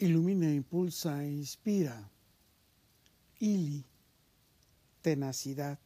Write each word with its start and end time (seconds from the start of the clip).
Ilumina, 0.00 0.48
impulsa, 0.48 1.24
inspira. 1.24 2.08
Ili, 3.40 3.84
tenacidad. 5.02 5.76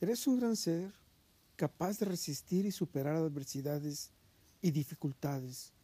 Eres 0.00 0.26
un 0.26 0.38
gran 0.38 0.56
ser 0.56 0.94
capaz 1.56 1.98
de 1.98 2.06
resistir 2.06 2.64
y 2.64 2.72
superar 2.72 3.16
adversidades 3.16 4.12
y 4.62 4.70
dificultades, 4.70 5.74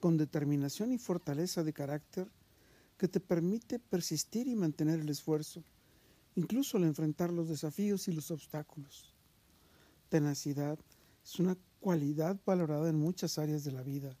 con 0.00 0.16
determinación 0.16 0.90
y 0.90 0.98
fortaleza 0.98 1.62
de 1.62 1.72
carácter 1.72 2.28
que 2.96 3.06
te 3.06 3.20
permite 3.20 3.78
persistir 3.78 4.48
y 4.48 4.56
mantener 4.56 4.98
el 4.98 5.10
esfuerzo, 5.10 5.62
incluso 6.34 6.76
al 6.76 6.84
enfrentar 6.84 7.32
los 7.32 7.48
desafíos 7.48 8.08
y 8.08 8.12
los 8.12 8.32
obstáculos. 8.32 9.14
Tenacidad 10.08 10.76
es 11.24 11.38
una 11.38 11.56
cualidad 11.78 12.36
valorada 12.44 12.88
en 12.90 12.98
muchas 12.98 13.38
áreas 13.38 13.62
de 13.62 13.70
la 13.70 13.84
vida 13.84 14.16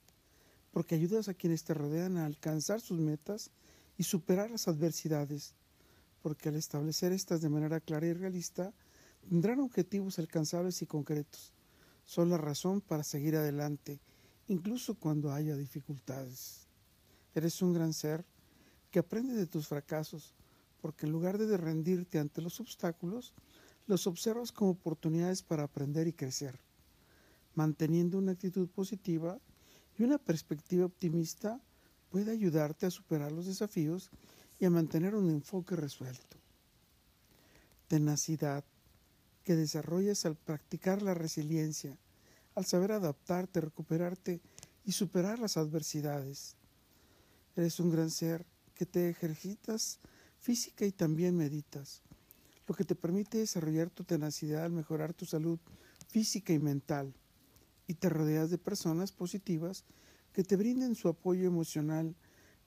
porque 0.72 0.94
ayudas 0.94 1.28
a 1.28 1.34
quienes 1.34 1.64
te 1.64 1.74
rodean 1.74 2.16
a 2.16 2.26
alcanzar 2.26 2.80
sus 2.80 2.98
metas 2.98 3.50
y 3.96 4.04
superar 4.04 4.50
las 4.50 4.68
adversidades, 4.68 5.54
porque 6.22 6.48
al 6.48 6.56
establecer 6.56 7.12
estas 7.12 7.40
de 7.40 7.48
manera 7.48 7.80
clara 7.80 8.06
y 8.06 8.12
realista, 8.12 8.72
tendrán 9.28 9.60
objetivos 9.60 10.18
alcanzables 10.18 10.82
y 10.82 10.86
concretos. 10.86 11.52
Son 12.04 12.30
la 12.30 12.38
razón 12.38 12.80
para 12.80 13.02
seguir 13.02 13.36
adelante, 13.36 14.00
incluso 14.46 14.94
cuando 14.94 15.32
haya 15.32 15.56
dificultades. 15.56 16.66
Eres 17.34 17.60
un 17.62 17.72
gran 17.72 17.92
ser 17.92 18.24
que 18.90 18.98
aprende 18.98 19.34
de 19.34 19.46
tus 19.46 19.68
fracasos, 19.68 20.34
porque 20.80 21.06
en 21.06 21.12
lugar 21.12 21.38
de 21.38 21.56
rendirte 21.56 22.18
ante 22.18 22.40
los 22.40 22.60
obstáculos, 22.60 23.34
los 23.86 24.06
observas 24.06 24.52
como 24.52 24.72
oportunidades 24.72 25.42
para 25.42 25.64
aprender 25.64 26.06
y 26.08 26.12
crecer. 26.12 26.58
Manteniendo 27.54 28.18
una 28.18 28.32
actitud 28.32 28.68
positiva, 28.68 29.40
y 29.98 30.04
una 30.04 30.18
perspectiva 30.18 30.86
optimista 30.86 31.60
puede 32.08 32.30
ayudarte 32.30 32.86
a 32.86 32.90
superar 32.90 33.32
los 33.32 33.46
desafíos 33.46 34.10
y 34.60 34.64
a 34.64 34.70
mantener 34.70 35.14
un 35.14 35.28
enfoque 35.28 35.76
resuelto. 35.76 36.36
Tenacidad 37.88 38.64
que 39.44 39.56
desarrollas 39.56 40.24
al 40.24 40.36
practicar 40.36 41.02
la 41.02 41.14
resiliencia, 41.14 41.98
al 42.54 42.64
saber 42.64 42.92
adaptarte, 42.92 43.60
recuperarte 43.60 44.40
y 44.84 44.92
superar 44.92 45.38
las 45.38 45.56
adversidades. 45.56 46.56
Eres 47.56 47.80
un 47.80 47.90
gran 47.90 48.10
ser 48.10 48.46
que 48.74 48.86
te 48.86 49.10
ejercitas 49.10 49.98
física 50.38 50.84
y 50.84 50.92
también 50.92 51.36
meditas, 51.36 52.02
lo 52.66 52.74
que 52.74 52.84
te 52.84 52.94
permite 52.94 53.38
desarrollar 53.38 53.90
tu 53.90 54.04
tenacidad 54.04 54.64
al 54.64 54.72
mejorar 54.72 55.12
tu 55.12 55.26
salud 55.26 55.58
física 56.08 56.52
y 56.52 56.58
mental 56.58 57.12
y 57.88 57.94
te 57.94 58.08
rodeas 58.08 58.50
de 58.50 58.58
personas 58.58 59.10
positivas 59.10 59.84
que 60.32 60.44
te 60.44 60.54
brinden 60.54 60.94
su 60.94 61.08
apoyo 61.08 61.46
emocional 61.48 62.14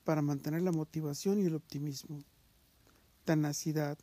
para 0.03 0.21
mantener 0.21 0.63
la 0.63 0.73
motivación 0.73 1.39
y 1.39 1.45
el 1.45 1.55
optimismo. 1.55 2.23
Tenacidad 3.23 3.97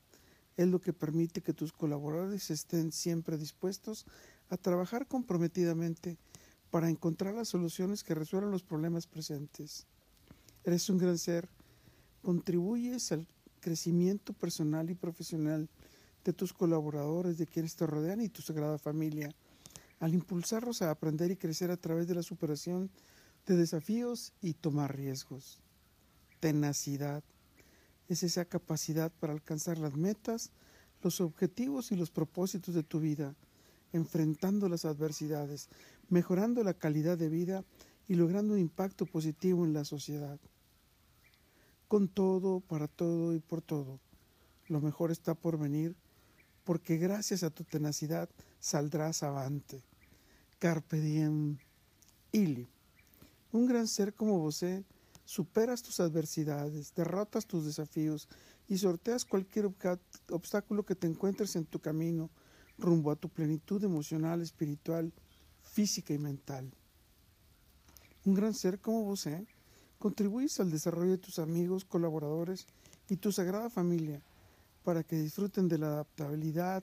es 0.57 0.69
lo 0.69 0.81
que 0.81 0.93
permite 0.93 1.43
que 1.43 1.53
tus 1.53 1.73
colaboradores 1.73 2.51
estén 2.51 2.93
siempre 2.93 3.37
dispuestos 3.37 4.07
a 4.49 4.57
trabajar 4.57 5.07
comprometidamente 5.07 6.17
para 6.71 6.89
encontrar 6.89 7.35
las 7.35 7.49
soluciones 7.49 8.05
que 8.05 8.15
resuelvan 8.15 8.53
los 8.53 8.63
problemas 8.63 9.07
presentes. 9.07 9.87
Eres 10.65 10.89
un 10.89 10.99
gran 10.99 11.19
ser, 11.19 11.49
contribuyes 12.23 13.11
al 13.11 13.27
crecimiento 13.61 14.33
personal 14.33 14.89
y 14.89 14.95
profesional 14.95 15.69
de 16.25 16.33
tus 16.33 16.53
colaboradores, 16.53 17.39
de 17.39 17.47
quienes 17.47 17.75
te 17.75 17.87
rodean 17.87 18.21
y 18.21 18.29
tu 18.29 18.43
sagrada 18.43 18.79
familia 18.79 19.35
al 20.01 20.15
impulsarlos 20.15 20.83
a 20.83 20.91
aprender 20.91 21.31
y 21.31 21.37
crecer 21.37 21.71
a 21.71 21.77
través 21.77 22.07
de 22.07 22.15
la 22.15 22.23
superación 22.23 22.91
de 23.47 23.57
desafíos 23.57 24.33
y 24.41 24.55
tomar 24.55 24.97
riesgos. 24.97 25.61
Tenacidad 26.41 27.25
es 28.09 28.23
esa 28.23 28.45
capacidad 28.45 29.13
para 29.21 29.33
alcanzar 29.33 29.79
las 29.79 29.95
metas, 29.95 30.51
los 31.03 31.21
objetivos 31.21 31.93
y 31.93 31.97
los 31.97 32.11
propósitos 32.11 32.75
de 32.75 32.83
tu 32.83 33.01
vida, 33.01 33.35
enfrentando 33.93 34.69
las 34.69 34.85
adversidades, 34.85 35.69
mejorando 36.09 36.63
la 36.63 36.75
calidad 36.75 37.19
de 37.19 37.29
vida 37.29 37.65
y 38.07 38.15
logrando 38.15 38.55
un 38.55 38.61
impacto 38.61 39.07
positivo 39.07 39.65
en 39.65 39.73
la 39.73 39.85
sociedad. 39.85 40.39
Con 41.89 42.09
todo, 42.09 42.61
para 42.61 42.87
todo 42.87 43.35
y 43.35 43.41
por 43.41 43.63
todo, 43.63 43.99
lo 44.69 44.81
mejor 44.81 45.11
está 45.11 45.35
por 45.35 45.59
venir 45.59 45.97
porque 46.65 46.99
gracias 46.99 47.43
a 47.43 47.51
tu 47.51 47.65
tenacidad 47.65 48.29
saldrás 48.61 49.23
avante. 49.23 49.83
Carpe 50.59 50.99
diem, 50.99 51.57
ili. 52.33 52.67
Un 53.53 53.67
gran 53.67 53.87
ser 53.87 54.13
como 54.13 54.41
vos 54.41 54.65
superas 55.25 55.83
tus 55.83 56.01
adversidades, 56.01 56.93
derrotas 56.97 57.47
tus 57.47 57.65
desafíos 57.65 58.29
y 58.67 58.79
sorteas 58.79 59.25
cualquier 59.25 59.71
obstáculo 60.31 60.85
que 60.85 60.97
te 60.97 61.07
encuentres 61.07 61.55
en 61.55 61.65
tu 61.65 61.79
camino 61.79 62.29
rumbo 62.77 63.13
a 63.13 63.17
tu 63.17 63.29
plenitud 63.29 63.85
emocional, 63.85 64.41
espiritual, 64.43 65.13
física 65.63 66.13
y 66.13 66.19
mental. 66.19 66.69
Un 68.25 68.35
gran 68.35 68.53
ser 68.53 68.81
como 68.81 69.05
vos 69.05 69.29
contribuyes 70.01 70.59
al 70.59 70.73
desarrollo 70.73 71.13
de 71.13 71.19
tus 71.19 71.39
amigos, 71.39 71.85
colaboradores 71.85 72.67
y 73.09 73.17
tu 73.17 73.31
sagrada 73.31 73.71
familia 73.71 74.21
para 74.83 75.05
que 75.05 75.17
disfruten 75.21 75.69
de 75.69 75.79
la 75.79 75.87
adaptabilidad, 75.87 76.83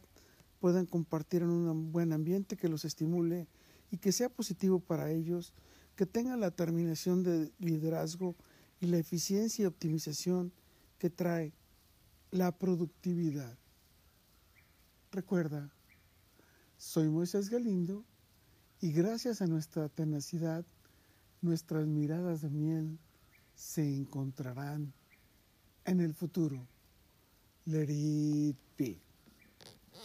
puedan 0.62 0.85
compartir 0.85 1.41
en 1.41 1.50
un 1.50 1.91
buen 1.91 2.14
ambiente 2.14 2.56
que 2.56 2.69
los 2.69 2.85
estimule 2.85 3.47
y 3.91 3.97
que 3.97 4.12
sea 4.12 4.29
positivo 4.29 4.79
para 4.79 5.12
ellos, 5.12 5.53
que 5.96 6.06
tengan 6.06 6.40
la 6.40 6.51
terminación 6.51 7.23
de 7.23 7.51
liderazgo 7.59 8.35
y 8.79 8.88
la 8.88 8.97
eficiencia 8.97 9.63
y 9.63 9.66
optimización 9.66 10.51
que 10.97 11.09
trae 11.09 11.53
la 12.31 12.51
productividad. 12.51 13.57
Recuerda, 15.12 15.72
soy 16.78 17.07
Moisés 17.07 17.50
Galindo 17.50 18.03
y 18.81 18.91
gracias 18.91 19.41
a 19.41 19.47
nuestra 19.47 19.88
tenacidad, 19.88 20.66
nuestras 21.41 21.88
miradas 21.88 22.41
de 22.41 22.50
miel 22.50 23.00
se 23.56 23.96
encontrarán 23.96 24.94
en 25.85 26.02
el 26.02 26.13
futuro. 26.13 26.67
Let 27.66 27.90
it. 27.90 29.05